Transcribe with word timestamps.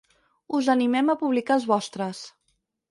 Us 0.59 0.69
animem 0.75 1.13
a 1.15 1.19
publicar 1.21 1.61
els 1.61 1.71
vostres. 1.75 2.27